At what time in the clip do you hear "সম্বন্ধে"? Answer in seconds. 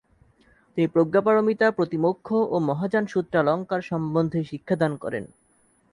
3.81-4.39